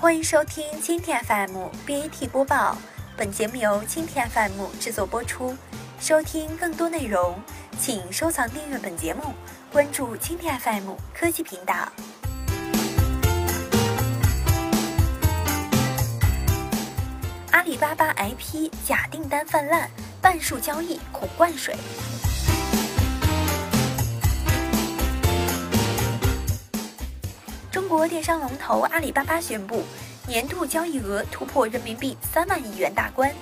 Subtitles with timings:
[0.00, 2.74] 欢迎收听蜻蜓 FM BAT 播报，
[3.18, 5.54] 本节目由蜻蜓 FM 制作播出。
[6.00, 7.38] 收听更多内容，
[7.78, 9.34] 请收藏订阅本节目，
[9.70, 11.74] 关注蜻蜓 FM 科技频道。
[17.50, 19.90] 阿里巴巴 IP 假订单泛滥，
[20.22, 21.76] 半数交易恐灌水。
[27.90, 29.82] 国电商龙头阿里巴巴宣布，
[30.28, 33.34] 年度交易额突破人民币三万亿元大关，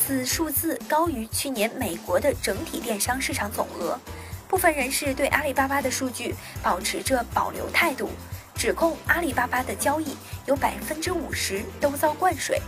[0.00, 3.98] 此数字高于去年美国的整体电商市场总额。
[4.46, 8.08] 部分人士对阿里巴巴的数据保持着保留态度，
[8.54, 12.62] 指控阿里巴巴的交易有百分之五十都遭灌水。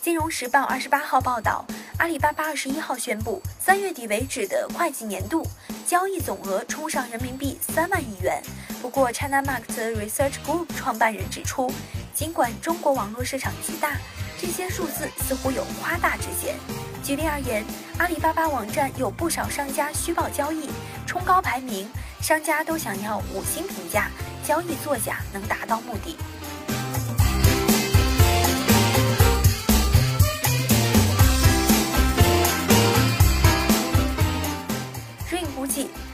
[0.00, 1.64] 金融时报二十八号报道。
[1.98, 5.46] 阿里巴巴二十一号宣布，三月底为止的会计年度
[5.86, 8.42] 交易总额冲上人民币三万亿元。
[8.82, 11.72] 不过，China Market Research Group 创办人指出，
[12.14, 13.96] 尽管中国网络市场巨大，
[14.38, 16.54] 这些数字似乎有夸大之嫌。
[17.02, 17.64] 举例而言，
[17.96, 20.68] 阿里巴巴网站有不少商家虚报交易，
[21.06, 21.88] 冲高排名，
[22.20, 24.10] 商家都想要五星评价，
[24.46, 26.18] 交易作假能达到目的。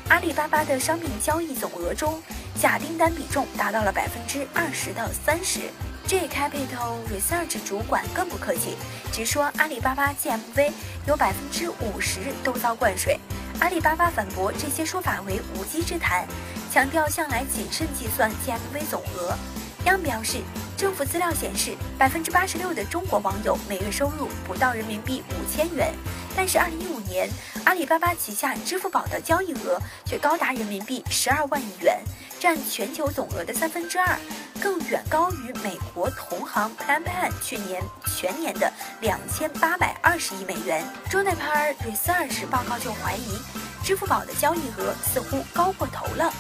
[0.09, 2.23] 阿里巴巴的商品交易总额中，
[2.61, 5.61] 假订单比重达到了百分之二十到三十。
[6.07, 8.77] J Capital Research 主管更不客气，
[9.13, 10.73] 直说阿里巴巴 GMV
[11.07, 13.19] 有百分之五十都遭灌水。
[13.61, 16.27] 阿里巴巴反驳这些说法为无稽之谈，
[16.73, 19.37] 强调向来谨慎计算 GMV 总额。
[19.85, 20.39] 央表示，
[20.77, 25.95] 政府资料显示，百分之八十六的中国网友每月收入不到人民币五千元。
[26.37, 27.29] 但是，二零一五年，
[27.65, 32.01] 阿里巴巴旗下支付宝的交易额却高达人民币十二万亿元，
[32.41, 34.19] 占全球总额的三分之二，
[34.61, 37.81] 更远高于美国同行 PlanPan 去年
[38.19, 38.71] 全年的
[39.01, 40.85] 两千八百二十亿美元。
[41.09, 43.39] Juniper Research 报告就怀疑，
[43.85, 46.33] 支付宝的交易额似乎高过头了。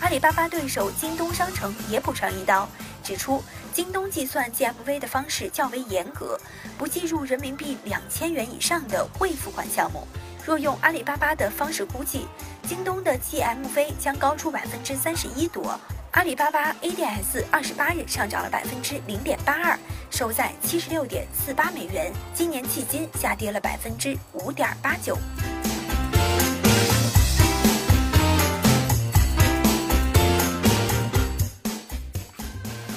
[0.00, 2.68] 阿里巴巴对手京东商城也补上一刀。
[3.02, 3.40] 指出，
[3.76, 6.40] 京东计算 GMV 的方式较为严格，
[6.78, 10.02] 不计入人民币两千元以上的未付款项目。
[10.46, 12.26] 若用阿里巴巴的方式估计，
[12.66, 15.78] 京东的 GMV 将高出百分之三十一多。
[16.12, 19.78] 阿里巴巴 ADS 二十八日上涨了百分之零点八二，
[20.10, 22.10] 收在七十六点四八美元。
[22.32, 25.18] 今年迄今下跌了百分之五点八九。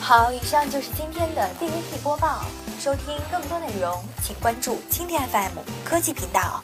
[0.10, 2.44] 好，以上就是今天的第一次播报。
[2.80, 6.64] 收听更多内容，请关注蜻蜓 FM 科技频道。